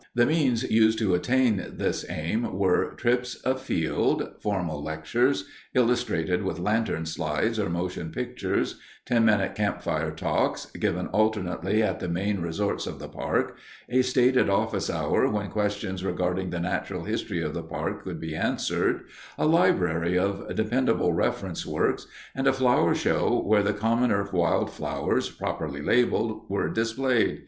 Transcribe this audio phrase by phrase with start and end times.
[0.15, 7.05] The means used to attain this aim were: trips afield; formal lectures, illustrated with lantern
[7.05, 12.97] slides or motion pictures; ten minute campfire talks, given alternately at the main resorts of
[12.97, 13.57] the park;
[13.89, 18.33] a stated office hour when questions regarding the natural history of the park could be
[18.35, 19.01] answered;
[19.37, 25.83] a library of dependable reference works, and a flower show where the commoner wildflowers, properly
[25.83, 27.39] labeled, were displayed.